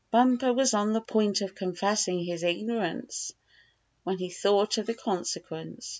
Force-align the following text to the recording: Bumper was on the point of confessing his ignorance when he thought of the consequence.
Bumper 0.11 0.51
was 0.51 0.73
on 0.73 0.93
the 0.93 1.01
point 1.01 1.41
of 1.41 1.53
confessing 1.53 2.23
his 2.23 2.41
ignorance 2.41 3.33
when 4.03 4.17
he 4.17 4.31
thought 4.31 4.79
of 4.79 4.87
the 4.87 4.95
consequence. 4.95 5.89